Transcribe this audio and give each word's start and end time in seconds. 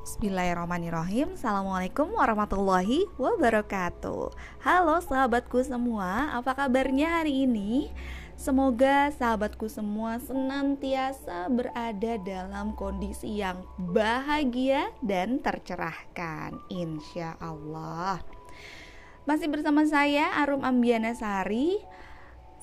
Bismillahirrahmanirrahim. 0.00 1.36
Assalamualaikum 1.36 2.08
warahmatullahi 2.16 3.04
wabarakatuh. 3.20 4.32
Halo 4.64 4.96
sahabatku 5.04 5.60
semua 5.60 6.32
Apa 6.40 6.56
kabarnya 6.56 7.20
hari 7.20 7.44
ini? 7.44 7.92
Semoga 8.32 9.12
sahabatku 9.12 9.68
semua 9.68 10.16
senantiasa 10.16 11.52
berada 11.52 12.16
dalam 12.16 12.72
kondisi 12.80 13.44
yang 13.44 13.60
bahagia 13.76 14.88
dan 15.04 15.36
tercerahkan 15.44 16.56
Insya 16.72 17.36
Allah. 17.36 18.24
Masih 19.28 19.52
bersama 19.52 19.84
saya 19.84 20.32
Arum 20.40 20.64
Ambiana 20.64 21.12
Sari. 21.12 21.76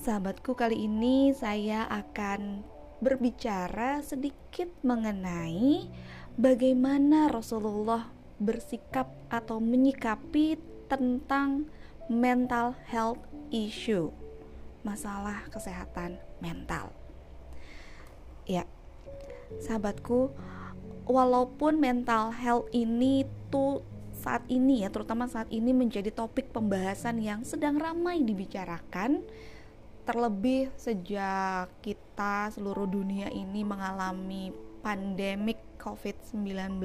Sahabatku 0.02 0.58
kali 0.58 0.90
ini 0.90 1.30
saya 1.38 1.86
akan 1.86 2.66
berbicara 2.98 4.02
sedikit 4.02 4.66
mengenai 4.82 5.86
bagaimana 6.38 7.26
Rasulullah 7.26 8.14
bersikap 8.38 9.10
atau 9.26 9.58
menyikapi 9.58 10.54
tentang 10.86 11.66
mental 12.06 12.78
health 12.86 13.20
issue, 13.50 14.14
masalah 14.86 15.50
kesehatan 15.50 16.16
mental. 16.38 16.94
Ya, 18.46 18.64
sahabatku, 19.60 20.30
walaupun 21.04 21.82
mental 21.82 22.30
health 22.32 22.70
ini 22.70 23.26
tuh 23.50 23.82
saat 24.14 24.46
ini 24.46 24.86
ya, 24.86 24.88
terutama 24.94 25.26
saat 25.26 25.50
ini 25.50 25.74
menjadi 25.74 26.14
topik 26.14 26.54
pembahasan 26.54 27.18
yang 27.18 27.42
sedang 27.42 27.76
ramai 27.76 28.22
dibicarakan, 28.22 29.26
terlebih 30.06 30.72
sejak 30.78 31.68
kita 31.84 32.48
seluruh 32.54 32.88
dunia 32.88 33.28
ini 33.28 33.60
mengalami 33.66 34.54
pandemik 34.80 35.67
COVID-19 35.80 36.82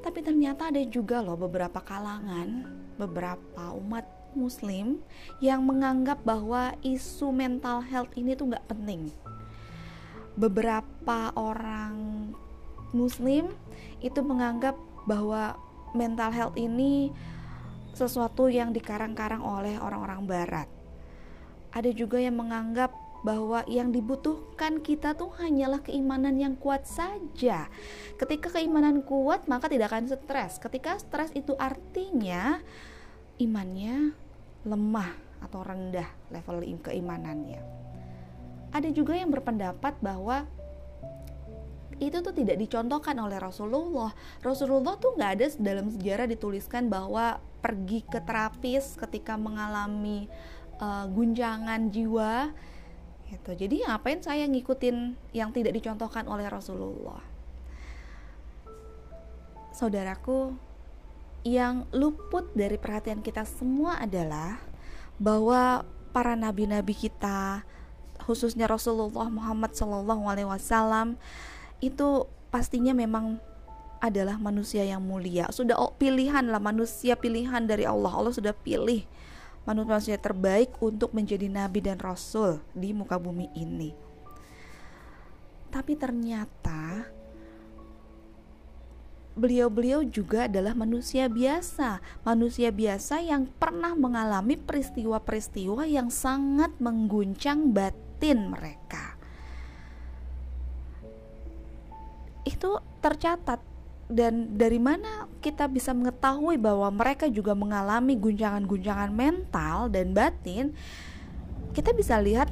tapi 0.00 0.24
ternyata 0.24 0.72
ada 0.72 0.80
juga 0.88 1.20
loh 1.20 1.36
beberapa 1.36 1.76
kalangan, 1.84 2.64
beberapa 2.96 3.76
umat 3.76 4.08
muslim 4.32 4.96
yang 5.44 5.60
menganggap 5.60 6.24
bahwa 6.24 6.72
isu 6.80 7.28
mental 7.28 7.84
health 7.84 8.08
ini 8.16 8.32
tuh 8.32 8.48
nggak 8.48 8.64
penting. 8.64 9.12
Beberapa 10.40 11.36
orang 11.36 12.32
muslim 12.96 13.52
itu 14.00 14.24
menganggap 14.24 14.72
bahwa 15.04 15.60
mental 15.92 16.32
health 16.32 16.56
ini 16.56 17.12
sesuatu 17.92 18.48
yang 18.48 18.72
dikarang-karang 18.72 19.44
oleh 19.44 19.76
orang-orang 19.76 20.24
barat. 20.24 20.68
Ada 21.76 21.92
juga 21.92 22.16
yang 22.16 22.40
menganggap 22.40 22.88
bahwa 23.20 23.60
yang 23.68 23.92
dibutuhkan 23.92 24.80
kita 24.80 25.12
tuh 25.12 25.28
hanyalah 25.36 25.84
keimanan 25.84 26.40
yang 26.40 26.56
kuat 26.56 26.88
saja. 26.88 27.68
Ketika 28.16 28.48
keimanan 28.56 29.04
kuat, 29.04 29.44
maka 29.44 29.68
tidak 29.68 29.92
akan 29.92 30.08
stres. 30.08 30.56
Ketika 30.56 30.96
stres 30.96 31.32
itu 31.36 31.52
artinya 31.60 32.60
imannya 33.36 34.16
lemah 34.64 35.10
atau 35.40 35.60
rendah 35.64 36.08
level 36.28 36.64
keimanannya. 36.84 37.60
Ada 38.70 38.88
juga 38.92 39.16
yang 39.16 39.32
berpendapat 39.32 39.98
bahwa 39.98 40.46
itu 42.00 42.16
tuh 42.24 42.32
tidak 42.32 42.56
dicontohkan 42.56 43.12
oleh 43.20 43.36
Rasulullah. 43.36 44.12
Rasulullah 44.40 44.96
tuh 44.96 45.16
nggak 45.20 45.32
ada 45.36 45.46
dalam 45.60 45.92
sejarah 45.92 46.24
dituliskan 46.24 46.88
bahwa 46.88 47.42
pergi 47.60 48.00
ke 48.08 48.24
terapis 48.24 48.96
ketika 48.96 49.36
mengalami 49.36 50.24
uh, 50.80 51.04
guncangan 51.12 51.92
jiwa 51.92 52.56
gitu. 53.30 53.54
Jadi 53.54 53.86
ngapain 53.86 54.18
saya 54.20 54.44
ngikutin 54.50 55.14
yang 55.30 55.54
tidak 55.54 55.72
dicontohkan 55.78 56.26
oleh 56.26 56.50
Rasulullah? 56.50 57.22
Saudaraku 59.70 60.52
yang 61.46 61.88
luput 61.94 62.52
dari 62.52 62.76
perhatian 62.76 63.24
kita 63.24 63.48
semua 63.48 63.96
adalah 64.02 64.60
bahwa 65.16 65.86
para 66.10 66.34
nabi-nabi 66.36 66.92
kita 66.92 67.64
khususnya 68.20 68.68
Rasulullah 68.68 69.32
Muhammad 69.32 69.72
Shallallahu 69.72 70.28
Alaihi 70.28 70.48
Wasallam 70.50 71.16
itu 71.80 72.28
pastinya 72.52 72.92
memang 72.92 73.40
adalah 74.00 74.40
manusia 74.40 74.84
yang 74.84 75.00
mulia. 75.04 75.48
Sudah 75.52 75.76
pilihan 75.96 76.44
lah 76.48 76.60
manusia 76.60 77.16
pilihan 77.16 77.64
dari 77.68 77.84
Allah. 77.84 78.12
Allah 78.12 78.32
sudah 78.32 78.56
pilih 78.56 79.04
manusia 79.68 80.16
terbaik 80.16 80.74
untuk 80.80 81.12
menjadi 81.12 81.46
nabi 81.46 81.84
dan 81.84 82.00
rasul 82.00 82.58
di 82.72 82.90
muka 82.96 83.20
bumi 83.20 83.52
ini. 83.54 83.92
Tapi 85.70 85.94
ternyata 85.94 87.06
beliau-beliau 89.38 90.02
juga 90.04 90.50
adalah 90.50 90.74
manusia 90.74 91.30
biasa, 91.30 92.02
manusia 92.26 92.74
biasa 92.74 93.22
yang 93.22 93.46
pernah 93.46 93.94
mengalami 93.94 94.58
peristiwa-peristiwa 94.58 95.86
yang 95.86 96.10
sangat 96.10 96.74
mengguncang 96.82 97.70
batin 97.70 98.50
mereka. 98.50 99.14
Itu 102.42 102.82
tercatat 102.98 103.69
dan 104.10 104.58
dari 104.58 104.82
mana 104.82 105.30
kita 105.38 105.70
bisa 105.70 105.94
mengetahui 105.94 106.58
bahwa 106.58 106.90
mereka 106.90 107.30
juga 107.30 107.54
mengalami 107.54 108.18
guncangan-guncangan 108.18 109.14
mental 109.14 109.86
dan 109.86 110.10
batin 110.10 110.74
kita 111.70 111.94
bisa 111.94 112.18
lihat 112.18 112.50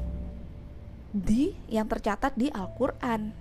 di 1.11 1.59
yang 1.67 1.91
tercatat 1.91 2.39
di 2.39 2.47
Al-Qur'an. 2.55 3.35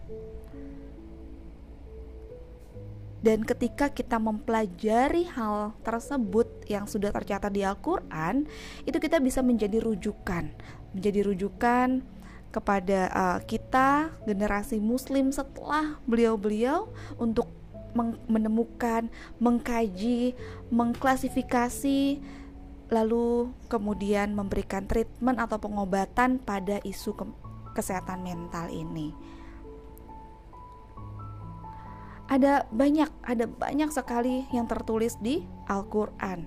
Dan 3.17 3.43
ketika 3.45 3.89
kita 3.89 4.17
mempelajari 4.21 5.25
hal 5.33 5.73
tersebut 5.81 6.47
yang 6.69 6.85
sudah 6.89 7.13
tercatat 7.13 7.53
di 7.53 7.61
Al-Qur'an 7.61 8.49
itu 8.85 8.97
kita 8.97 9.21
bisa 9.21 9.45
menjadi 9.45 9.77
rujukan. 9.83 10.49
Menjadi 10.97 11.21
rujukan 11.29 12.01
kepada 12.49 12.99
uh, 13.11 13.39
kita 13.43 14.09
generasi 14.25 14.81
muslim 14.81 15.29
setelah 15.29 15.99
beliau-beliau 16.07 16.89
untuk 17.19 17.51
menemukan, 18.27 19.09
mengkaji, 19.39 20.35
mengklasifikasi, 20.69 22.21
lalu 22.87 23.51
kemudian 23.67 24.31
memberikan 24.31 24.87
treatment 24.87 25.39
atau 25.39 25.59
pengobatan 25.59 26.39
pada 26.39 26.79
isu 26.83 27.15
ke 27.15 27.25
kesehatan 27.75 28.23
mental 28.23 28.71
ini. 28.71 29.13
Ada 32.27 32.67
banyak, 32.73 33.07
ada 33.23 33.45
banyak 33.47 33.87
sekali 33.93 34.43
yang 34.51 34.67
tertulis 34.67 35.15
di 35.23 35.47
Al-Qur'an. 35.69 36.43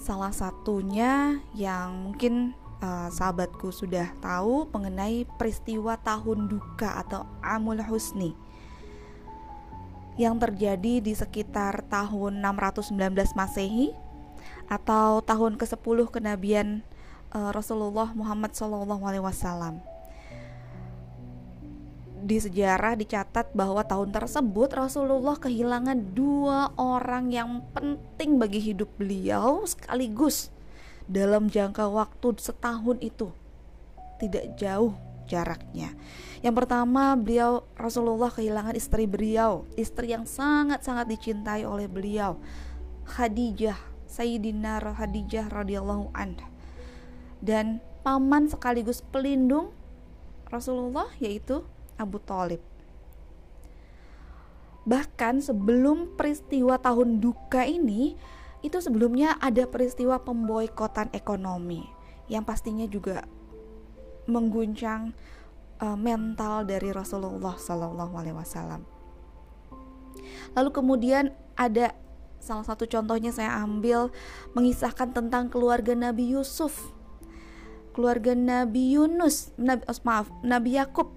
Salah 0.00 0.32
satunya 0.32 1.42
yang 1.52 2.08
mungkin 2.08 2.56
uh, 2.80 3.12
sahabatku 3.12 3.74
sudah 3.74 4.08
tahu 4.24 4.70
mengenai 4.72 5.28
peristiwa 5.36 6.00
tahun 6.00 6.48
duka 6.48 7.02
atau 7.04 7.28
Amul 7.44 7.82
Husni 7.84 8.32
yang 10.16 10.40
terjadi 10.40 11.04
di 11.04 11.12
sekitar 11.12 11.84
tahun 11.92 12.40
619 12.40 12.96
Masehi 13.36 13.92
atau 14.66 15.20
tahun 15.22 15.60
ke-10 15.60 15.98
kenabian 16.10 16.80
uh, 17.36 17.52
Rasulullah 17.52 18.10
Muhammad 18.16 18.56
SAW. 18.56 19.78
Di 22.26 22.42
sejarah 22.42 22.98
dicatat 22.98 23.54
bahwa 23.54 23.86
tahun 23.86 24.10
tersebut 24.10 24.74
Rasulullah 24.74 25.38
kehilangan 25.38 26.10
dua 26.10 26.74
orang 26.74 27.30
yang 27.30 27.62
penting 27.70 28.42
bagi 28.42 28.58
hidup 28.58 28.90
beliau 28.98 29.62
sekaligus 29.62 30.50
dalam 31.06 31.46
jangka 31.46 31.86
waktu 31.86 32.34
setahun 32.40 32.98
itu. 32.98 33.30
Tidak 34.18 34.58
jauh 34.58 35.05
jaraknya. 35.26 35.92
Yang 36.40 36.54
pertama, 36.64 37.18
beliau 37.18 37.66
Rasulullah 37.74 38.30
kehilangan 38.30 38.78
istri 38.78 39.04
beliau, 39.10 39.66
istri 39.74 40.14
yang 40.14 40.24
sangat-sangat 40.24 41.10
dicintai 41.10 41.66
oleh 41.66 41.90
beliau, 41.90 42.38
Khadijah, 43.06 43.76
Sayyidina 44.06 44.78
Khadijah 44.78 45.50
radhiyallahu 45.50 46.14
anha. 46.14 46.48
Dan 47.42 47.84
paman 48.06 48.48
sekaligus 48.48 49.02
pelindung 49.02 49.74
Rasulullah 50.46 51.10
yaitu 51.18 51.66
Abu 51.98 52.22
Talib. 52.22 52.62
Bahkan 54.86 55.42
sebelum 55.42 56.14
peristiwa 56.14 56.78
tahun 56.78 57.18
duka 57.18 57.66
ini, 57.66 58.14
itu 58.62 58.78
sebelumnya 58.78 59.34
ada 59.42 59.66
peristiwa 59.66 60.22
pemboikotan 60.22 61.10
ekonomi 61.10 61.86
yang 62.26 62.42
pastinya 62.42 62.86
juga 62.86 63.26
mengguncang 64.26 65.14
uh, 65.80 65.98
mental 65.98 66.66
dari 66.66 66.90
Rasulullah 66.92 67.56
Sallallahu 67.56 68.14
Alaihi 68.14 68.36
Wasallam. 68.36 68.82
Lalu 70.54 70.70
kemudian 70.72 71.24
ada 71.56 71.92
salah 72.40 72.64
satu 72.64 72.86
contohnya 72.86 73.32
saya 73.34 73.58
ambil 73.60 74.12
mengisahkan 74.54 75.12
tentang 75.12 75.50
keluarga 75.50 75.96
Nabi 75.96 76.36
Yusuf, 76.36 76.94
keluarga 77.96 78.36
Nabi 78.36 78.96
Yunus, 78.96 79.50
Nabi, 79.56 79.82
oh, 79.88 80.00
maaf 80.04 80.28
Nabi 80.44 80.78
Yakub. 80.78 81.10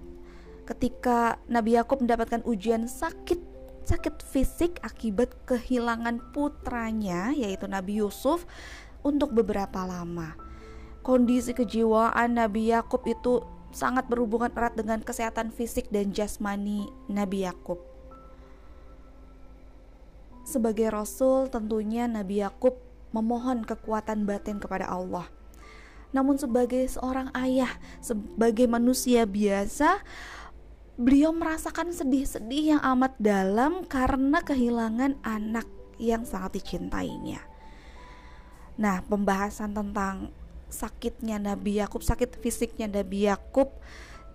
ketika 0.70 1.34
Nabi 1.50 1.74
Yakub 1.74 1.98
mendapatkan 1.98 2.46
ujian 2.46 2.86
sakit 2.86 3.42
sakit 3.82 4.22
fisik 4.22 4.78
akibat 4.86 5.34
kehilangan 5.42 6.30
putranya 6.30 7.34
yaitu 7.34 7.66
Nabi 7.66 7.98
Yusuf 7.98 8.46
untuk 9.02 9.34
beberapa 9.34 9.82
lama. 9.82 10.38
Kondisi 11.00 11.56
kejiwaan 11.56 12.36
Nabi 12.36 12.68
Yakub 12.70 13.00
itu 13.08 13.40
sangat 13.72 14.10
berhubungan 14.10 14.52
erat 14.52 14.76
dengan 14.76 15.00
kesehatan 15.00 15.48
fisik 15.54 15.88
dan 15.88 16.12
jasmani 16.12 16.90
Nabi 17.08 17.48
Yakub. 17.48 17.80
Sebagai 20.44 20.90
rasul, 20.90 21.46
tentunya 21.48 22.10
Nabi 22.10 22.42
Yakub 22.42 22.76
memohon 23.14 23.62
kekuatan 23.62 24.26
batin 24.26 24.58
kepada 24.58 24.90
Allah. 24.90 25.30
Namun 26.10 26.36
sebagai 26.42 26.82
seorang 26.90 27.30
ayah, 27.38 27.70
sebagai 28.02 28.66
manusia 28.66 29.22
biasa, 29.24 30.02
beliau 30.98 31.30
merasakan 31.30 31.94
sedih-sedih 31.94 32.76
yang 32.76 32.82
amat 32.82 33.14
dalam 33.22 33.86
karena 33.86 34.42
kehilangan 34.42 35.22
anak 35.22 35.64
yang 36.02 36.26
sangat 36.26 36.58
dicintainya. 36.58 37.38
Nah, 38.80 39.04
pembahasan 39.06 39.70
tentang 39.70 40.34
sakitnya 40.70 41.36
Nabi 41.36 41.82
Yakub, 41.82 42.00
sakit 42.00 42.38
fisiknya 42.38 42.86
Nabi 42.88 43.26
Yakub 43.26 43.70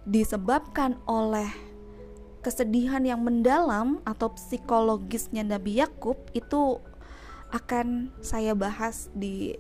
disebabkan 0.05 1.01
oleh 1.09 1.49
kesedihan 2.45 3.01
yang 3.01 3.25
mendalam 3.25 3.97
atau 4.05 4.29
psikologisnya 4.37 5.41
Nabi 5.41 5.81
Yakub 5.81 6.19
itu 6.37 6.77
akan 7.49 8.13
saya 8.21 8.53
bahas 8.53 9.09
di 9.17 9.57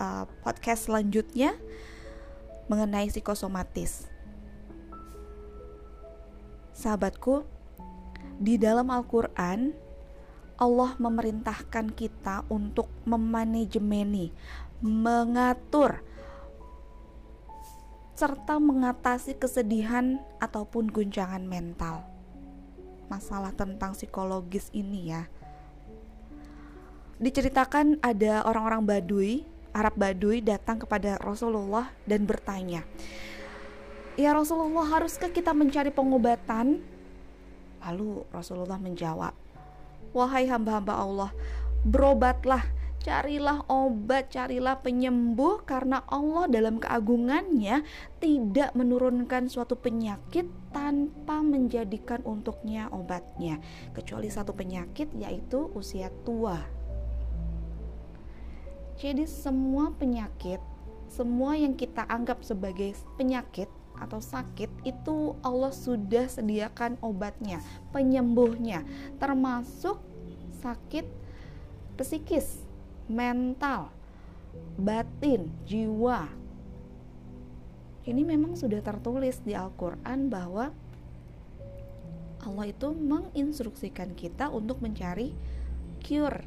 uh, 0.00 0.24
podcast 0.40 0.88
selanjutnya 0.88 1.52
mengenai 2.70 3.12
psikosomatis. 3.12 4.08
Sahabatku, 6.72 7.44
di 8.40 8.56
dalam 8.56 8.88
Al-Quran 8.88 9.76
Allah 10.56 10.94
memerintahkan 10.96 11.90
kita 11.92 12.46
untuk 12.46 12.86
memanajemeni, 13.04 14.30
mengatur, 14.82 16.02
serta 18.18 18.58
mengatasi 18.58 19.38
kesedihan 19.38 20.18
ataupun 20.42 20.90
guncangan 20.90 21.46
mental. 21.46 22.02
Masalah 23.06 23.54
tentang 23.54 23.94
psikologis 23.94 24.68
ini 24.74 25.14
ya. 25.14 25.30
Diceritakan 27.22 28.02
ada 28.02 28.42
orang-orang 28.42 28.82
Baduy, 28.82 29.46
Arab 29.70 29.94
Baduy 29.94 30.42
datang 30.42 30.82
kepada 30.82 31.14
Rasulullah 31.22 31.94
dan 32.02 32.26
bertanya, 32.26 32.82
Ya 34.18 34.34
Rasulullah, 34.34 34.84
haruskah 34.92 35.30
kita 35.30 35.54
mencari 35.56 35.88
pengobatan? 35.94 36.82
Lalu 37.80 38.26
Rasulullah 38.34 38.76
menjawab, 38.76 39.32
Wahai 40.10 40.50
hamba-hamba 40.50 40.94
Allah, 40.98 41.30
berobatlah, 41.86 42.66
carilah 43.02 43.66
obat, 43.66 44.30
carilah 44.30 44.78
penyembuh 44.78 45.66
karena 45.66 46.06
Allah 46.06 46.46
dalam 46.46 46.78
keagungannya 46.78 47.82
tidak 48.22 48.70
menurunkan 48.78 49.50
suatu 49.50 49.74
penyakit 49.74 50.46
tanpa 50.70 51.42
menjadikan 51.42 52.22
untuknya 52.22 52.86
obatnya, 52.94 53.58
kecuali 53.90 54.30
satu 54.30 54.54
penyakit 54.54 55.10
yaitu 55.18 55.66
usia 55.74 56.14
tua. 56.22 56.62
Jadi 59.02 59.26
semua 59.26 59.90
penyakit, 59.98 60.62
semua 61.10 61.58
yang 61.58 61.74
kita 61.74 62.06
anggap 62.06 62.46
sebagai 62.46 62.94
penyakit 63.18 63.66
atau 63.98 64.22
sakit 64.22 64.70
itu 64.86 65.34
Allah 65.42 65.74
sudah 65.74 66.30
sediakan 66.30 67.02
obatnya, 67.02 67.58
penyembuhnya, 67.90 68.86
termasuk 69.18 69.98
sakit 70.62 71.02
psikis, 71.98 72.62
mental, 73.12 73.92
batin, 74.80 75.52
jiwa. 75.68 76.26
Ini 78.02 78.22
memang 78.26 78.58
sudah 78.58 78.82
tertulis 78.82 79.38
di 79.44 79.54
Al-Qur'an 79.54 80.26
bahwa 80.26 80.74
Allah 82.42 82.66
itu 82.66 82.90
menginstruksikan 82.90 84.18
kita 84.18 84.50
untuk 84.50 84.82
mencari 84.82 85.30
cure 86.02 86.42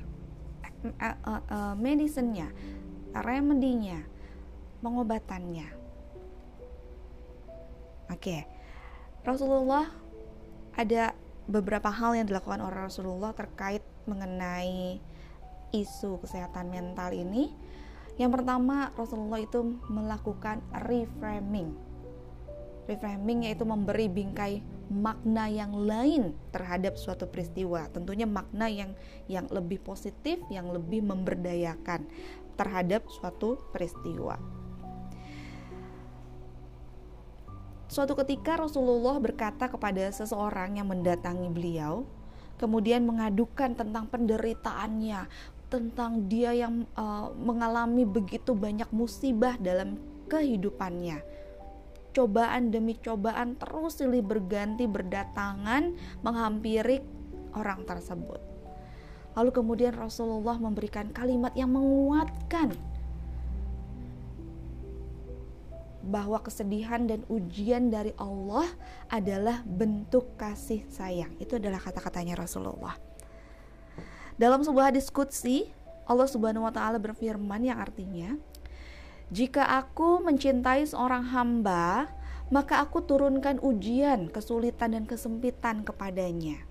uh, 0.99 1.17
uh, 1.23 1.43
uh, 1.47 1.73
medicine-nya, 1.79 2.51
remedinya, 3.15 4.03
pengobatannya. 4.83 5.71
Oke, 8.11 8.43
Rasulullah 9.23 9.89
ada 10.75 11.15
beberapa 11.47 11.89
hal 11.89 12.19
yang 12.19 12.27
dilakukan 12.27 12.59
oleh 12.61 12.85
Rasulullah 12.85 13.31
terkait 13.31 13.81
mengenai 14.05 14.99
isu 15.73 16.21
kesehatan 16.21 16.69
mental 16.69 17.15
ini. 17.15 17.53
Yang 18.15 18.41
pertama, 18.41 18.91
Rasulullah 18.95 19.41
itu 19.43 19.79
melakukan 19.91 20.63
reframing. 20.85 21.75
Reframing 22.85 23.49
yaitu 23.49 23.65
memberi 23.65 24.05
bingkai 24.07 24.61
makna 24.93 25.49
yang 25.49 25.73
lain 25.73 26.37
terhadap 26.53 26.95
suatu 26.95 27.25
peristiwa. 27.25 27.89
Tentunya 27.89 28.29
makna 28.29 28.69
yang 28.69 28.93
yang 29.25 29.49
lebih 29.49 29.81
positif, 29.81 30.37
yang 30.53 30.69
lebih 30.69 31.01
memberdayakan 31.01 32.05
terhadap 32.55 33.03
suatu 33.09 33.59
peristiwa. 33.73 34.39
Suatu 37.85 38.17
ketika 38.17 38.59
Rasulullah 38.59 39.21
berkata 39.21 39.69
kepada 39.71 40.09
seseorang 40.11 40.81
yang 40.81 40.89
mendatangi 40.89 41.47
beliau, 41.47 42.03
kemudian 42.59 43.05
mengadukan 43.05 43.71
tentang 43.71 44.09
penderitaannya, 44.09 45.29
tentang 45.75 46.31
dia 46.31 46.55
yang 46.55 46.87
uh, 46.95 47.35
mengalami 47.35 48.07
begitu 48.07 48.55
banyak 48.55 48.87
musibah 48.95 49.59
dalam 49.59 49.99
kehidupannya. 50.31 51.19
Cobaan 52.15 52.71
demi 52.71 52.95
cobaan 52.95 53.59
terus 53.59 53.99
silih 53.99 54.23
berganti 54.23 54.87
berdatangan 54.87 55.91
menghampiri 56.23 57.03
orang 57.51 57.83
tersebut. 57.83 58.39
Lalu 59.35 59.51
kemudian 59.51 59.91
Rasulullah 59.91 60.55
memberikan 60.55 61.11
kalimat 61.11 61.51
yang 61.59 61.75
menguatkan 61.75 62.71
bahwa 66.05 66.39
kesedihan 66.39 67.03
dan 67.03 67.27
ujian 67.27 67.91
dari 67.91 68.15
Allah 68.15 68.69
adalah 69.11 69.65
bentuk 69.67 70.39
kasih 70.39 70.87
sayang. 70.87 71.35
Itu 71.41 71.59
adalah 71.59 71.83
kata-katanya 71.83 72.39
Rasulullah. 72.39 73.04
Dalam 74.35 74.67
sebuah 74.67 74.91
diskusi, 74.91 75.71
Allah 76.03 76.27
Subhanahu 76.27 76.67
wa 76.67 76.73
taala 76.75 76.99
berfirman 76.99 77.63
yang 77.63 77.79
artinya, 77.79 78.35
"Jika 79.31 79.63
aku 79.79 80.19
mencintai 80.19 80.83
seorang 80.83 81.31
hamba, 81.31 82.11
maka 82.51 82.83
aku 82.83 82.99
turunkan 82.99 83.63
ujian, 83.63 84.27
kesulitan 84.27 84.91
dan 84.91 85.03
kesempitan 85.07 85.87
kepadanya." 85.87 86.67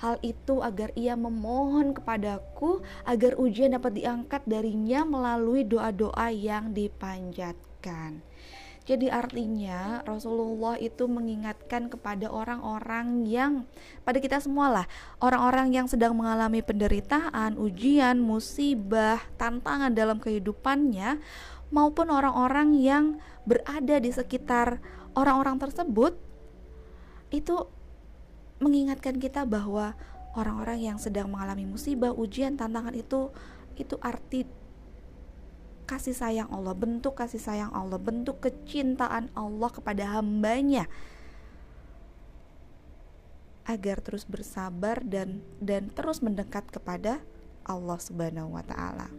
Hal 0.00 0.16
itu 0.24 0.64
agar 0.64 0.90
ia 0.96 1.12
memohon 1.14 1.92
kepadaku 1.92 2.80
agar 3.04 3.36
ujian 3.36 3.76
dapat 3.76 4.02
diangkat 4.02 4.42
darinya 4.48 5.04
melalui 5.06 5.68
doa-doa 5.68 6.32
yang 6.32 6.72
dipanjatkan. 6.72 8.24
Jadi 8.82 9.06
artinya 9.06 10.02
Rasulullah 10.02 10.74
itu 10.74 11.06
mengingatkan 11.06 11.86
kepada 11.86 12.26
orang-orang 12.26 13.22
yang 13.30 13.62
pada 14.02 14.18
kita 14.18 14.42
semua 14.42 14.82
lah, 14.82 14.86
orang-orang 15.22 15.70
yang 15.70 15.86
sedang 15.86 16.18
mengalami 16.18 16.66
penderitaan, 16.66 17.54
ujian, 17.62 18.18
musibah, 18.18 19.22
tantangan 19.38 19.94
dalam 19.94 20.18
kehidupannya 20.18 21.22
maupun 21.70 22.10
orang-orang 22.10 22.74
yang 22.74 23.04
berada 23.46 24.02
di 24.02 24.10
sekitar 24.10 24.82
orang-orang 25.14 25.62
tersebut 25.62 26.18
itu 27.30 27.70
mengingatkan 28.58 29.22
kita 29.22 29.46
bahwa 29.46 29.94
orang-orang 30.34 30.90
yang 30.90 30.98
sedang 30.98 31.30
mengalami 31.30 31.70
musibah, 31.70 32.10
ujian, 32.10 32.58
tantangan 32.58 32.98
itu 32.98 33.30
itu 33.78 33.94
arti 34.02 34.44
kasih 35.92 36.16
sayang 36.16 36.48
Allah, 36.48 36.72
bentuk 36.72 37.20
kasih 37.20 37.36
sayang 37.36 37.68
Allah, 37.76 38.00
bentuk 38.00 38.40
kecintaan 38.40 39.28
Allah 39.36 39.68
kepada 39.68 40.16
hambanya 40.16 40.88
agar 43.68 44.00
terus 44.00 44.24
bersabar 44.24 45.04
dan 45.04 45.44
dan 45.60 45.92
terus 45.92 46.24
mendekat 46.24 46.64
kepada 46.72 47.20
Allah 47.68 47.98
Subhanahu 48.00 48.56
wa 48.56 48.64
taala. 48.64 49.12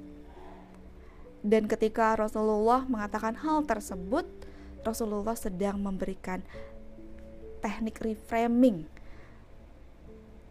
Dan 1.45 1.69
ketika 1.69 2.17
Rasulullah 2.17 2.89
mengatakan 2.89 3.37
hal 3.37 3.63
tersebut, 3.69 4.25
Rasulullah 4.81 5.37
sedang 5.37 5.77
memberikan 5.77 6.41
teknik 7.61 8.01
reframing 8.01 8.89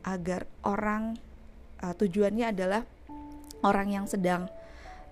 agar 0.07 0.47
orang 0.63 1.19
uh, 1.83 1.93
tujuannya 1.97 2.49
adalah 2.55 2.87
orang 3.65 3.89
yang 3.93 4.07
sedang 4.09 4.49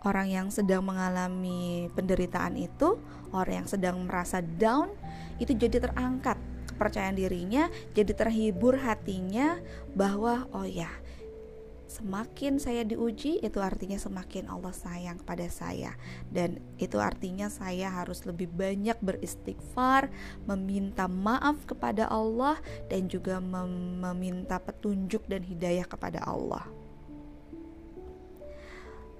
orang 0.05 0.29
yang 0.33 0.47
sedang 0.49 0.85
mengalami 0.85 1.93
penderitaan 1.93 2.57
itu, 2.57 2.97
orang 3.33 3.65
yang 3.65 3.69
sedang 3.69 3.97
merasa 4.05 4.41
down 4.41 4.93
itu 5.41 5.53
jadi 5.57 5.81
terangkat 5.81 6.37
kepercayaan 6.73 7.17
dirinya, 7.17 7.69
jadi 7.93 8.17
terhibur 8.17 8.81
hatinya 8.81 9.61
bahwa 9.93 10.49
oh 10.57 10.65
ya, 10.65 10.89
semakin 11.91 12.63
saya 12.63 12.87
diuji 12.87 13.43
itu 13.43 13.59
artinya 13.59 13.99
semakin 13.99 14.47
Allah 14.47 14.71
sayang 14.71 15.19
pada 15.27 15.45
saya 15.51 15.99
dan 16.31 16.63
itu 16.79 16.97
artinya 17.03 17.51
saya 17.51 17.91
harus 17.91 18.23
lebih 18.25 18.47
banyak 18.49 18.97
beristighfar, 19.03 20.09
meminta 20.47 21.11
maaf 21.11 21.59
kepada 21.67 22.07
Allah 22.07 22.57
dan 22.87 23.11
juga 23.11 23.43
mem 23.43 24.01
meminta 24.01 24.63
petunjuk 24.63 25.27
dan 25.27 25.43
hidayah 25.43 25.85
kepada 25.85 26.23
Allah. 26.25 26.80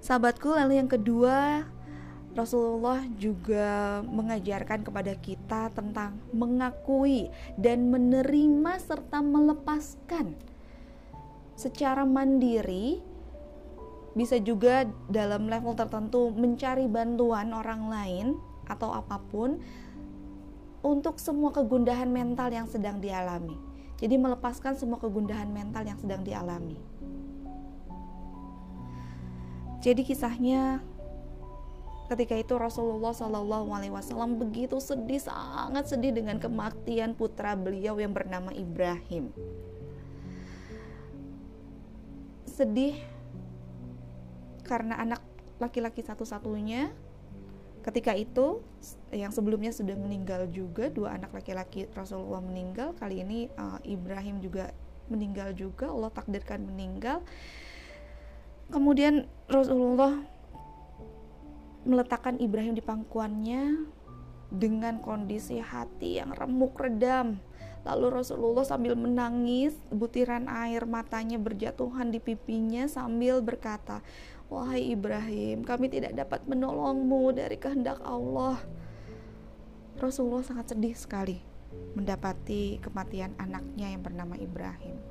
Sahabatku, 0.01 0.49
lalu 0.57 0.81
yang 0.81 0.89
kedua 0.89 1.61
Rasulullah 2.31 3.03
juga 3.19 4.01
mengajarkan 4.07 4.87
kepada 4.87 5.13
kita 5.19 5.69
tentang 5.75 6.17
mengakui 6.31 7.27
dan 7.59 7.91
menerima 7.91 8.79
serta 8.79 9.19
melepaskan 9.19 10.33
secara 11.59 12.07
mandiri 12.07 13.03
bisa 14.17 14.39
juga 14.41 14.87
dalam 15.07 15.47
level 15.47 15.75
tertentu 15.75 16.31
mencari 16.35 16.87
bantuan 16.87 17.53
orang 17.55 17.87
lain 17.87 18.27
atau 18.67 18.91
apa 18.91 19.19
pun 19.31 19.59
untuk 20.81 21.21
semua 21.21 21.53
kegundahan 21.53 22.09
mental 22.09 22.49
yang 22.51 22.65
sedang 22.65 22.97
dialami. 22.97 23.55
Jadi 24.01 24.17
melepaskan 24.17 24.73
semua 24.73 24.97
kegundahan 24.97 25.47
mental 25.47 25.85
yang 25.85 25.99
sedang 26.01 26.25
dialami. 26.25 26.90
Jadi 29.81 30.05
kisahnya 30.05 30.77
ketika 32.13 32.37
itu 32.37 32.53
Rasulullah 32.53 33.17
Shallallahu 33.17 33.73
Alaihi 33.73 33.89
Wasallam 33.89 34.37
begitu 34.37 34.77
sedih 34.77 35.17
sangat 35.17 35.89
sedih 35.89 36.13
dengan 36.13 36.37
kematian 36.37 37.17
putra 37.17 37.57
beliau 37.57 37.97
yang 37.97 38.13
bernama 38.13 38.53
Ibrahim. 38.53 39.33
Sedih 42.45 42.93
karena 44.61 45.01
anak 45.01 45.21
laki-laki 45.57 46.05
satu-satunya. 46.05 46.93
Ketika 47.81 48.13
itu 48.13 48.61
yang 49.09 49.33
sebelumnya 49.33 49.73
sudah 49.73 49.97
meninggal 49.97 50.45
juga 50.53 50.93
dua 50.93 51.17
anak 51.17 51.33
laki-laki 51.33 51.89
Rasulullah 51.97 52.37
meninggal. 52.37 52.93
Kali 53.01 53.25
ini 53.25 53.49
uh, 53.57 53.81
Ibrahim 53.81 54.37
juga 54.45 54.69
meninggal 55.09 55.57
juga. 55.57 55.89
Allah 55.89 56.13
takdirkan 56.13 56.61
meninggal 56.69 57.25
kemudian 58.71 59.27
Rasulullah 59.51 60.15
meletakkan 61.83 62.39
Ibrahim 62.39 62.73
di 62.73 62.83
pangkuannya 62.83 63.63
dengan 64.51 64.99
kondisi 65.03 65.59
hati 65.59 66.19
yang 66.23 66.31
remuk 66.31 66.79
redam. 66.79 67.39
Lalu 67.81 68.21
Rasulullah 68.21 68.61
sambil 68.61 68.93
menangis, 68.93 69.73
butiran 69.89 70.45
air 70.45 70.85
matanya 70.85 71.41
berjatuhan 71.41 72.13
di 72.13 72.21
pipinya 72.21 72.85
sambil 72.85 73.41
berkata, 73.41 74.05
"Wahai 74.53 74.93
Ibrahim, 74.93 75.65
kami 75.65 75.89
tidak 75.89 76.13
dapat 76.13 76.45
menolongmu 76.45 77.33
dari 77.33 77.57
kehendak 77.57 77.97
Allah." 78.05 78.61
Rasulullah 79.97 80.45
sangat 80.45 80.77
sedih 80.77 80.93
sekali 80.93 81.41
mendapati 81.97 82.77
kematian 82.83 83.33
anaknya 83.41 83.89
yang 83.91 84.03
bernama 84.05 84.37
Ibrahim 84.37 85.10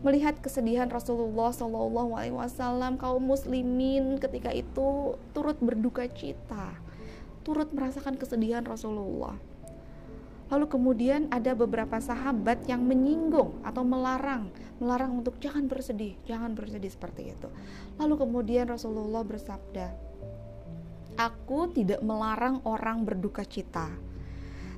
melihat 0.00 0.40
kesedihan 0.40 0.88
Rasulullah 0.88 1.52
Shallallahu 1.52 2.16
Alaihi 2.16 2.32
Wasallam 2.32 2.96
kaum 2.96 3.20
muslimin 3.20 4.16
ketika 4.16 4.48
itu 4.48 5.20
turut 5.36 5.60
berduka 5.60 6.08
cita, 6.08 6.72
turut 7.44 7.68
merasakan 7.76 8.16
kesedihan 8.16 8.64
Rasulullah. 8.64 9.36
Lalu 10.50 10.66
kemudian 10.66 11.30
ada 11.30 11.54
beberapa 11.54 12.02
sahabat 12.02 12.66
yang 12.66 12.82
menyinggung 12.82 13.62
atau 13.62 13.86
melarang, 13.86 14.50
melarang 14.82 15.22
untuk 15.22 15.38
jangan 15.38 15.70
bersedih, 15.70 16.18
jangan 16.26 16.58
bersedih 16.58 16.90
seperti 16.90 17.36
itu. 17.36 17.48
Lalu 18.00 18.18
kemudian 18.18 18.66
Rasulullah 18.66 19.22
bersabda, 19.22 19.94
"Aku 21.20 21.70
tidak 21.70 22.02
melarang 22.02 22.64
orang 22.66 23.06
berduka 23.06 23.46
cita, 23.46 23.94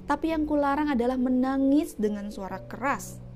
tapi 0.05 0.35
yang 0.35 0.45
kularang 0.45 0.93
adalah 0.93 1.17
menangis 1.17 1.97
dengan 1.97 2.29
suara 2.29 2.61
keras." 2.69 3.32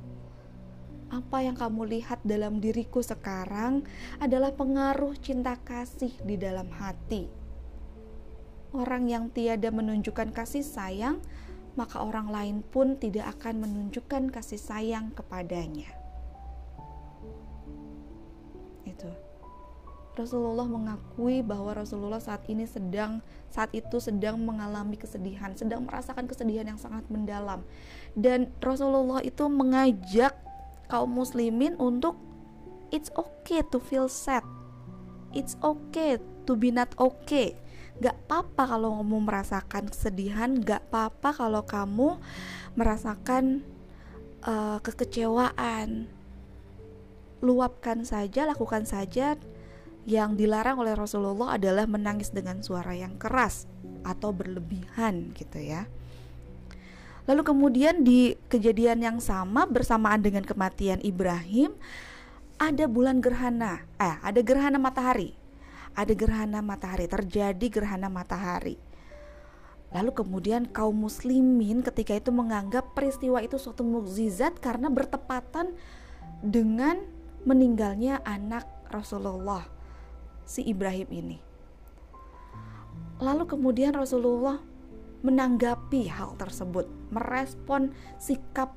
Apa 1.07 1.39
yang 1.39 1.55
kamu 1.55 1.87
lihat 1.99 2.19
dalam 2.27 2.59
diriku 2.59 2.99
sekarang 2.99 3.87
adalah 4.19 4.51
pengaruh 4.51 5.15
cinta 5.23 5.55
kasih 5.63 6.11
di 6.27 6.35
dalam 6.35 6.67
hati. 6.75 7.31
Orang 8.75 9.07
yang 9.07 9.31
tiada 9.31 9.71
menunjukkan 9.71 10.35
kasih 10.35 10.67
sayang, 10.67 11.23
maka 11.79 12.03
orang 12.03 12.29
lain 12.29 12.57
pun 12.67 12.99
tidak 12.99 13.39
akan 13.39 13.63
menunjukkan 13.63 14.35
kasih 14.35 14.59
sayang 14.59 15.15
kepadanya. 15.15 15.89
Itu. 18.83 19.09
Rasulullah 20.17 20.65
mengakui 20.65 21.45
bahwa 21.45 21.77
Rasulullah 21.77 22.25
saat 22.25 22.49
ini 22.49 22.65
sedang 22.65 23.21
saat 23.53 23.69
itu 23.77 24.01
sedang 24.01 24.41
mengalami 24.41 24.97
kesedihan, 24.97 25.53
sedang 25.53 25.85
merasakan 25.85 26.25
kesedihan 26.25 26.65
yang 26.65 26.81
sangat 26.81 27.05
mendalam. 27.13 27.61
Dan 28.17 28.49
Rasulullah 28.65 29.21
itu 29.21 29.45
mengajak 29.45 30.33
kaum 30.87 31.11
muslimin 31.12 31.75
untuk 31.76 32.19
it's 32.90 33.11
okay 33.14 33.62
to 33.71 33.78
feel 33.83 34.11
sad. 34.11 34.43
It's 35.37 35.59
okay 35.61 36.19
to 36.47 36.52
be 36.55 36.73
not 36.73 36.95
okay. 36.97 37.59
Gak 38.00 38.16
apa-apa 38.28 38.76
kalau 38.76 39.00
kamu 39.00 39.19
merasakan 39.25 39.85
kesedihan 39.88 40.61
gak 40.61 40.88
apa-apa 40.93 41.31
kalau 41.33 41.62
kamu 41.64 42.21
merasakan 42.76 43.64
uh, 44.45 44.78
kekecewaan. 44.81 46.09
Luapkan 47.45 48.05
saja 48.05 48.49
lakukan 48.49 48.85
saja. 48.88 49.37
Yang 50.07 50.38
dilarang 50.38 50.78
oleh 50.78 50.95
Rasulullah 50.95 51.59
adalah 51.59 51.83
menangis 51.90 52.31
dengan 52.31 52.62
suara 52.62 52.95
yang 52.95 53.19
keras 53.19 53.66
atau 54.07 54.31
berlebihan 54.31 55.35
gitu 55.35 55.59
ya 55.59 55.90
Lalu 57.26 57.42
kemudian 57.42 58.06
di 58.06 58.38
kejadian 58.47 59.02
yang 59.02 59.18
sama 59.18 59.66
bersamaan 59.66 60.23
dengan 60.23 60.47
kematian 60.47 61.02
Ibrahim 61.02 61.75
ada 62.56 62.87
bulan 62.87 63.18
gerhana, 63.18 63.85
eh 63.99 64.16
ada 64.23 64.40
gerhana 64.40 64.78
matahari. 64.78 65.35
Ada 65.97 66.12
gerhana 66.12 66.61
matahari, 66.61 67.09
terjadi 67.09 67.66
gerhana 67.73 68.12
matahari. 68.12 68.76
Lalu 69.97 70.12
kemudian 70.12 70.68
kaum 70.68 70.92
muslimin 70.92 71.80
ketika 71.80 72.12
itu 72.12 72.28
menganggap 72.28 72.92
peristiwa 72.92 73.40
itu 73.40 73.56
suatu 73.56 73.80
mukjizat 73.80 74.61
karena 74.61 74.92
bertepatan 74.92 75.73
dengan 76.45 77.00
meninggalnya 77.49 78.21
anak 78.28 78.68
Rasulullah 78.92 79.64
si 80.45 80.66
Ibrahim 80.68 81.09
ini. 81.11 81.38
Lalu 83.23 83.49
kemudian 83.49 83.97
Rasulullah 83.97 84.61
menanggapi 85.25 86.12
hal 86.12 86.37
tersebut, 86.37 86.85
merespon 87.11 87.95
sikap 88.19 88.75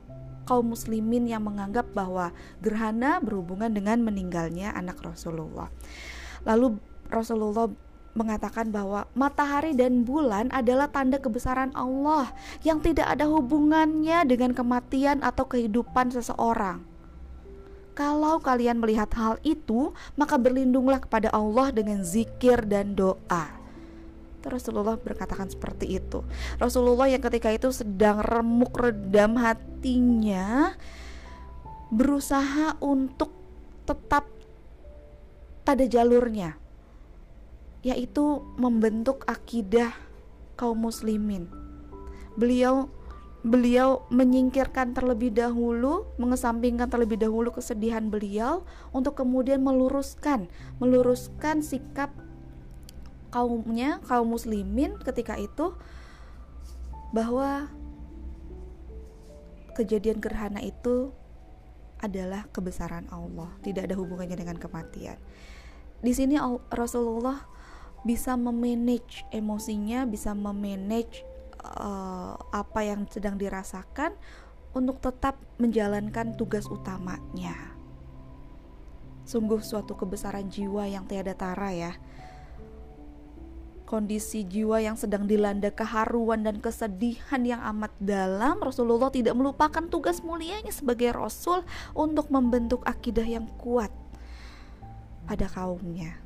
kaum 0.49 0.73
muslimin 0.73 1.29
yang 1.29 1.45
menganggap 1.45 1.85
bahwa 1.93 2.33
gerhana 2.65 3.21
berhubungan 3.21 3.69
dengan 3.69 4.01
meninggalnya 4.01 4.73
anak 4.73 4.97
Rasulullah. 5.05 5.69
Lalu 6.41 6.81
Rasulullah 7.13 7.69
mengatakan 8.17 8.73
bahwa 8.73 9.05
matahari 9.13 9.77
dan 9.77 10.01
bulan 10.01 10.49
adalah 10.49 10.89
tanda 10.89 11.21
kebesaran 11.21 11.69
Allah 11.77 12.33
yang 12.65 12.81
tidak 12.81 13.05
ada 13.05 13.29
hubungannya 13.29 14.25
dengan 14.25 14.57
kematian 14.57 15.21
atau 15.21 15.45
kehidupan 15.45 16.09
seseorang. 16.09 16.81
Kalau 17.93 18.39
kalian 18.39 18.79
melihat 18.79 19.11
hal 19.13 19.35
itu, 19.43 19.91
maka 20.15 20.39
berlindunglah 20.39 21.03
kepada 21.03 21.29
Allah 21.35 21.69
dengan 21.75 22.01
zikir 22.01 22.63
dan 22.63 22.95
doa. 22.95 23.58
Rasulullah 24.47 24.95
berkatakan 24.95 25.51
seperti 25.51 25.99
itu. 25.99 26.23
Rasulullah 26.55 27.11
yang 27.11 27.19
ketika 27.19 27.51
itu 27.51 27.75
sedang 27.75 28.23
remuk 28.23 28.71
redam 28.79 29.35
hatinya 29.35 30.77
berusaha 31.89 32.77
untuk 32.79 33.33
tetap 33.83 34.29
pada 35.65 35.83
jalurnya 35.89 36.55
yaitu 37.79 38.43
membentuk 38.59 39.23
akidah 39.25 39.95
kaum 40.59 40.83
muslimin. 40.83 41.47
Beliau 42.35 42.91
beliau 43.39 44.03
menyingkirkan 44.11 44.91
terlebih 44.91 45.31
dahulu, 45.31 46.03
mengesampingkan 46.19 46.91
terlebih 46.91 47.15
dahulu 47.15 47.55
kesedihan 47.55 48.11
beliau 48.11 48.67
untuk 48.91 49.15
kemudian 49.15 49.63
meluruskan, 49.63 50.51
meluruskan 50.83 51.63
sikap 51.63 52.11
kaumnya 53.29 54.01
kaum 54.05 54.33
muslimin 54.33 54.97
ketika 55.01 55.37
itu 55.37 55.73
bahwa 57.13 57.69
kejadian 59.73 60.21
gerhana 60.21 60.61
itu 60.61 61.13
adalah 61.99 62.47
kebesaran 62.51 63.07
Allah, 63.11 63.51
tidak 63.63 63.91
ada 63.91 63.95
hubungannya 63.99 64.39
dengan 64.39 64.55
kematian. 64.55 65.19
Di 65.99 66.15
sini 66.15 66.39
Rasulullah 66.71 67.43
bisa 68.07 68.39
memanage 68.39 69.27
emosinya, 69.35 70.07
bisa 70.07 70.31
memanage 70.31 71.27
uh, 71.59 72.39
apa 72.55 72.79
yang 72.87 73.03
sedang 73.11 73.35
dirasakan 73.35 74.15
untuk 74.71 75.03
tetap 75.03 75.35
menjalankan 75.59 76.39
tugas 76.39 76.69
utamanya. 76.71 77.75
Sungguh 79.27 79.59
suatu 79.61 79.93
kebesaran 79.93 80.47
jiwa 80.47 80.87
yang 80.87 81.05
tiada 81.05 81.35
tara 81.35 81.69
ya. 81.75 81.93
Kondisi 83.89 84.45
jiwa 84.45 84.77
yang 84.77 84.93
sedang 84.93 85.25
dilanda 85.25 85.73
keharuan 85.73 86.45
dan 86.45 86.61
kesedihan 86.61 87.41
yang 87.41 87.57
amat 87.73 87.89
dalam, 87.97 88.61
Rasulullah 88.61 89.09
tidak 89.09 89.33
melupakan 89.33 89.81
tugas 89.89 90.21
mulianya 90.21 90.69
sebagai 90.69 91.09
rasul 91.09 91.65
untuk 91.97 92.29
membentuk 92.29 92.85
akidah 92.85 93.25
yang 93.25 93.49
kuat 93.57 93.89
pada 95.25 95.49
kaumnya. 95.49 96.21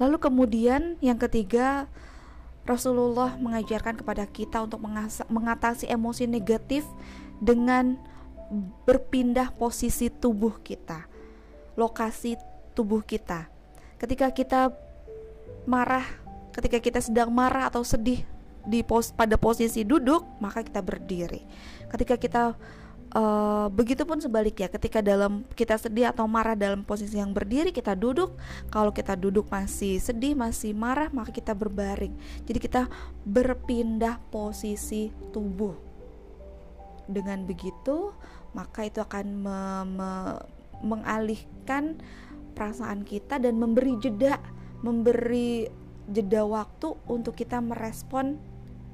Lalu 0.00 0.16
kemudian 0.16 0.96
yang 1.04 1.20
ketiga, 1.20 1.92
Rasulullah 2.64 3.36
mengajarkan 3.36 4.00
kepada 4.00 4.24
kita 4.24 4.64
untuk 4.64 4.80
mengatasi 5.28 5.92
emosi 5.92 6.24
negatif 6.24 6.88
dengan 7.36 8.00
berpindah 8.88 9.52
posisi 9.60 10.08
tubuh 10.08 10.56
kita, 10.64 11.04
lokasi 11.76 12.40
tubuh 12.72 13.04
kita. 13.04 13.52
Ketika 14.00 14.32
kita 14.32 14.72
marah, 15.70 16.02
ketika 16.50 16.82
kita 16.82 16.98
sedang 16.98 17.30
marah 17.30 17.70
atau 17.70 17.86
sedih 17.86 18.26
di 18.66 18.82
pos 18.82 19.14
pada 19.14 19.38
posisi 19.38 19.86
duduk, 19.86 20.26
maka 20.42 20.66
kita 20.66 20.82
berdiri. 20.82 21.46
Ketika 21.86 22.18
kita 22.18 22.42
Uh, 23.10 23.66
Begitupun 23.74 24.22
sebaliknya, 24.22 24.70
ketika 24.70 25.02
dalam 25.02 25.42
kita 25.58 25.74
sedih 25.74 26.14
atau 26.14 26.30
marah 26.30 26.54
dalam 26.54 26.86
posisi 26.86 27.18
yang 27.18 27.34
berdiri, 27.34 27.74
kita 27.74 27.98
duduk. 27.98 28.38
Kalau 28.70 28.94
kita 28.94 29.18
duduk 29.18 29.50
masih 29.50 29.98
sedih, 29.98 30.38
masih 30.38 30.78
marah, 30.78 31.10
maka 31.10 31.34
kita 31.34 31.50
berbaring. 31.50 32.14
Jadi 32.46 32.58
kita 32.62 32.86
berpindah 33.26 34.22
posisi 34.30 35.10
tubuh. 35.34 35.74
Dengan 37.10 37.42
begitu, 37.42 38.14
maka 38.54 38.86
itu 38.86 39.02
akan 39.02 39.26
me 39.42 39.58
me 39.90 40.10
mengalihkan 40.86 41.98
perasaan 42.54 43.02
kita 43.02 43.42
dan 43.42 43.58
memberi 43.58 43.98
jeda, 43.98 44.38
memberi 44.80 45.68
jeda 46.10 46.42
waktu 46.48 46.96
untuk 47.06 47.36
kita 47.36 47.60
merespon 47.60 48.40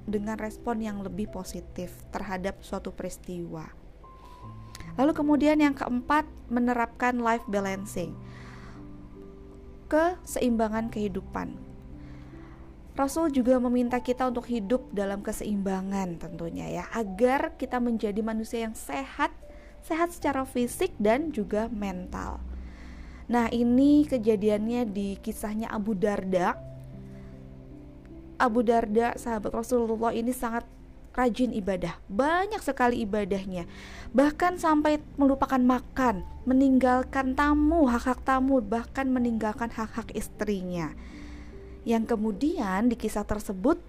dengan 0.07 0.38
respon 0.38 0.78
yang 0.78 1.02
lebih 1.02 1.26
positif 1.31 1.90
terhadap 2.14 2.62
suatu 2.62 2.95
peristiwa. 2.95 3.66
Lalu 4.97 5.12
kemudian 5.12 5.59
yang 5.61 5.75
keempat, 5.75 6.25
menerapkan 6.49 7.19
life 7.21 7.45
balancing. 7.50 8.14
Keseimbangan 9.90 10.88
kehidupan. 10.88 11.59
Rasul 12.97 13.28
juga 13.28 13.61
meminta 13.61 14.00
kita 14.00 14.33
untuk 14.33 14.49
hidup 14.49 14.88
dalam 14.97 15.21
keseimbangan 15.21 16.16
tentunya 16.16 16.81
ya, 16.81 16.85
agar 16.97 17.52
kita 17.61 17.76
menjadi 17.76 18.25
manusia 18.25 18.64
yang 18.64 18.73
sehat, 18.73 19.37
sehat 19.85 20.16
secara 20.16 20.49
fisik 20.49 20.97
dan 20.97 21.28
juga 21.28 21.69
mental. 21.69 22.40
Nah, 23.26 23.50
ini 23.50 24.06
kejadiannya 24.06 24.87
di 24.87 25.18
kisahnya 25.18 25.66
Abu 25.71 25.99
Darda. 25.99 26.54
Abu 28.38 28.62
Darda, 28.62 29.16
sahabat 29.18 29.50
Rasulullah 29.50 30.12
ini 30.12 30.30
sangat 30.30 30.62
rajin 31.16 31.56
ibadah, 31.56 31.97
banyak 32.12 32.61
sekali 32.61 33.00
ibadahnya, 33.09 33.64
bahkan 34.12 34.61
sampai 34.61 35.00
melupakan 35.16 35.56
makan, 35.56 36.21
meninggalkan 36.45 37.33
tamu, 37.33 37.88
hak-hak 37.88 38.21
tamu, 38.21 38.61
bahkan 38.61 39.09
meninggalkan 39.09 39.73
hak-hak 39.73 40.12
istrinya. 40.12 40.92
Yang 41.88 42.12
kemudian 42.14 42.92
di 42.92 43.00
kisah 43.00 43.25
tersebut 43.25 43.80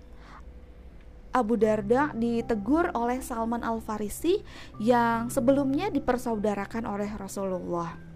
Abu 1.36 1.60
Darda 1.60 2.16
ditegur 2.16 2.96
oleh 2.96 3.20
Salman 3.20 3.62
Al-Farisi 3.62 4.40
yang 4.80 5.28
sebelumnya 5.28 5.92
dipersaudarakan 5.92 6.88
oleh 6.88 7.12
Rasulullah. 7.20 8.07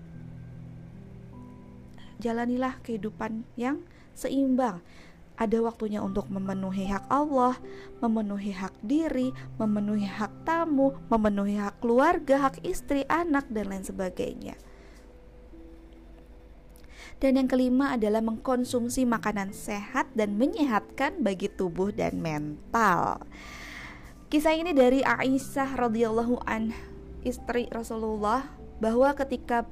Jalanilah 2.22 2.78
kehidupan 2.86 3.44
yang 3.58 3.82
seimbang 4.14 4.86
ada 5.42 5.58
waktunya 5.66 6.06
untuk 6.06 6.30
memenuhi 6.30 6.86
hak 6.86 7.10
Allah, 7.10 7.58
memenuhi 7.98 8.54
hak 8.54 8.78
diri, 8.86 9.34
memenuhi 9.58 10.06
hak 10.06 10.46
tamu, 10.46 10.94
memenuhi 11.10 11.58
hak 11.58 11.82
keluarga, 11.82 12.46
hak 12.46 12.62
istri, 12.62 13.02
anak, 13.10 13.50
dan 13.50 13.74
lain 13.74 13.82
sebagainya. 13.82 14.54
Dan 17.18 17.42
yang 17.42 17.50
kelima 17.50 17.98
adalah 17.98 18.22
mengkonsumsi 18.22 19.06
makanan 19.10 19.50
sehat 19.54 20.14
dan 20.14 20.38
menyehatkan 20.38 21.26
bagi 21.26 21.50
tubuh 21.50 21.90
dan 21.90 22.22
mental. 22.22 23.26
Kisah 24.30 24.54
ini 24.54 24.78
dari 24.78 25.02
Aisyah 25.02 25.74
radhiyallahu 25.74 26.38
an 26.46 26.70
istri 27.26 27.66
Rasulullah 27.70 28.46
bahwa 28.82 29.14
ketika 29.18 29.66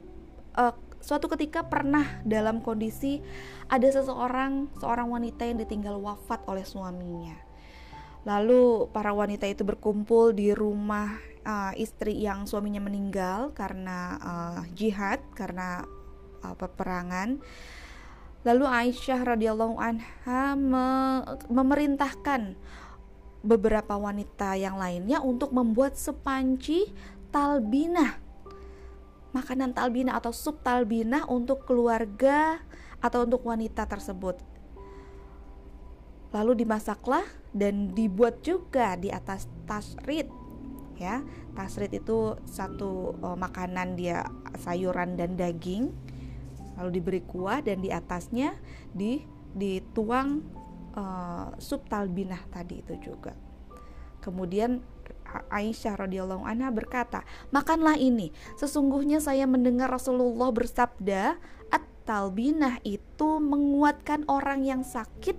uh, 0.57 0.73
suatu 0.99 1.31
ketika 1.31 1.65
pernah 1.65 2.21
dalam 2.27 2.59
kondisi 2.59 3.23
ada 3.71 3.87
seseorang, 3.87 4.67
seorang 4.77 5.07
wanita 5.09 5.47
yang 5.47 5.57
ditinggal 5.59 5.97
wafat 5.99 6.43
oleh 6.45 6.63
suaminya. 6.63 7.35
Lalu 8.27 8.91
para 8.91 9.15
wanita 9.15 9.47
itu 9.47 9.63
berkumpul 9.63 10.35
di 10.35 10.51
rumah 10.51 11.17
uh, 11.47 11.71
istri 11.79 12.19
yang 12.19 12.43
suaminya 12.43 12.83
meninggal 12.83 13.55
karena 13.55 14.19
uh, 14.19 14.61
jihad, 14.75 15.23
karena 15.33 15.87
uh, 16.43 16.55
peperangan. 16.55 17.39
Lalu 18.43 18.65
Aisyah 18.67 19.35
radhiyallahu 19.35 19.75
anha 19.79 20.55
me 20.55 20.87
memerintahkan 21.51 22.55
beberapa 23.39 23.95
wanita 23.95 24.59
yang 24.59 24.75
lainnya 24.75 25.23
untuk 25.23 25.55
membuat 25.55 25.95
sepanci 25.95 26.91
talbinah 27.31 28.28
makanan 29.31 29.77
talbina 29.77 30.17
atau 30.17 30.33
sup 30.33 30.61
talbina 30.65 31.25
untuk 31.29 31.65
keluarga 31.65 32.61
atau 32.99 33.25
untuk 33.25 33.45
wanita 33.45 33.85
tersebut. 33.85 34.41
Lalu 36.29 36.61
dimasaklah 36.61 37.25
dan 37.53 37.93
dibuat 37.97 38.45
juga 38.45 38.93
di 38.97 39.09
atas 39.09 39.49
tasrid 39.65 40.29
ya. 40.99 41.25
Tasrid 41.57 41.89
itu 41.95 42.37
satu 42.45 43.17
uh, 43.17 43.37
makanan 43.39 43.97
dia 43.97 44.27
sayuran 44.61 45.17
dan 45.17 45.33
daging. 45.33 45.89
Lalu 46.77 46.89
diberi 47.01 47.21
kuah 47.25 47.59
dan 47.65 47.81
di 47.81 47.89
atasnya 47.89 48.55
di 48.93 49.25
dituang 49.49 50.45
uh, 50.93 51.57
sup 51.57 51.89
talbinah 51.89 52.45
tadi 52.53 52.85
itu 52.85 52.93
juga. 53.01 53.33
Kemudian 54.21 54.83
Aisyah 55.49 56.05
radhiyallahu 56.05 56.43
anha 56.45 56.69
berkata, 56.73 57.25
"Makanlah 57.53 57.97
ini. 57.97 58.33
Sesungguhnya 58.57 59.21
saya 59.21 59.45
mendengar 59.45 59.89
Rasulullah 59.89 60.49
bersabda, 60.49 61.37
at-talbinah 61.69 62.81
itu 62.85 63.39
menguatkan 63.41 64.25
orang 64.25 64.65
yang 64.65 64.81
sakit 64.81 65.37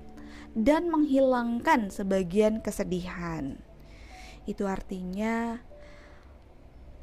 dan 0.55 0.91
menghilangkan 0.91 1.91
sebagian 1.91 2.63
kesedihan." 2.63 3.59
Itu 4.49 4.67
artinya 4.67 5.63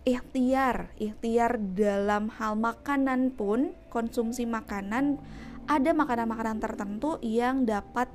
ikhtiar, 0.07 0.95
ikhtiar 0.95 1.59
dalam 1.75 2.31
hal 2.39 2.55
makanan 2.55 3.35
pun, 3.35 3.75
konsumsi 3.91 4.47
makanan 4.47 5.19
ada 5.67 5.91
makanan-makanan 5.91 6.63
tertentu 6.63 7.19
yang 7.19 7.67
dapat 7.67 8.07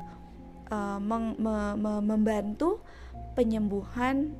uh, 0.72 0.96
meng, 0.96 1.36
me, 1.36 1.76
me, 1.76 1.92
membantu 2.00 2.80
penyembuhan 3.36 4.32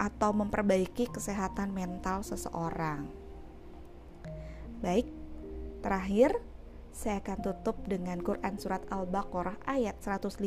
atau 0.00 0.32
memperbaiki 0.32 1.12
kesehatan 1.12 1.76
mental 1.76 2.24
seseorang. 2.24 3.04
Baik, 4.80 5.12
terakhir 5.84 6.32
saya 6.88 7.20
akan 7.20 7.38
tutup 7.44 7.76
dengan 7.84 8.24
Quran 8.24 8.56
surat 8.56 8.80
Al-Baqarah 8.88 9.60
ayat 9.68 10.00
155 10.00 10.40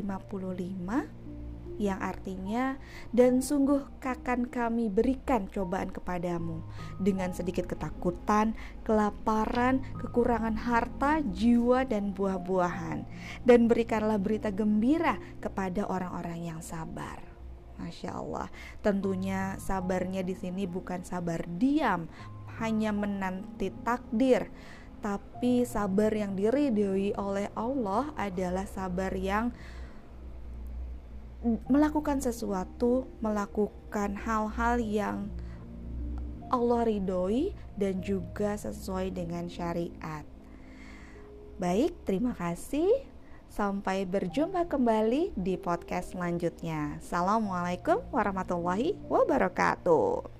yang 1.81 1.97
artinya 1.97 2.77
dan 3.09 3.41
sungguh 3.41 3.81
akan 3.97 4.45
kami 4.45 4.93
berikan 4.93 5.49
cobaan 5.49 5.89
kepadamu 5.89 6.61
dengan 7.01 7.33
sedikit 7.33 7.65
ketakutan, 7.65 8.53
kelaparan, 8.85 9.81
kekurangan 9.97 10.53
harta, 10.53 11.25
jiwa 11.33 11.81
dan 11.89 12.13
buah-buahan 12.13 13.09
dan 13.41 13.65
berikanlah 13.65 14.21
berita 14.21 14.53
gembira 14.53 15.17
kepada 15.41 15.89
orang-orang 15.89 16.53
yang 16.53 16.61
sabar. 16.61 17.32
Masya 17.81 18.11
Allah, 18.13 18.47
tentunya 18.85 19.57
sabarnya 19.57 20.21
di 20.21 20.37
sini 20.37 20.69
bukan 20.69 21.01
sabar 21.01 21.41
diam, 21.57 22.05
hanya 22.61 22.93
menanti 22.93 23.73
takdir, 23.81 24.53
tapi 25.01 25.65
sabar 25.65 26.13
yang 26.13 26.37
diridhoi 26.37 27.17
oleh 27.17 27.49
Allah 27.57 28.13
adalah 28.15 28.63
sabar 28.69 29.11
yang 29.17 29.51
melakukan 31.67 32.23
sesuatu, 32.23 33.03
melakukan 33.19 34.15
hal-hal 34.15 34.79
yang 34.79 35.27
Allah 36.47 36.87
ridhoi 36.87 37.51
dan 37.75 37.99
juga 37.99 38.55
sesuai 38.55 39.11
dengan 39.11 39.49
syariat. 39.51 40.23
Baik, 41.59 41.97
terima 42.07 42.31
kasih. 42.37 43.12
Sampai 43.53 44.09
berjumpa 44.09 44.65
kembali 44.65 45.37
di 45.37 45.61
podcast 45.61 46.17
selanjutnya. 46.17 46.97
Assalamualaikum 46.97 48.01
warahmatullahi 48.09 48.97
wabarakatuh. 49.05 50.32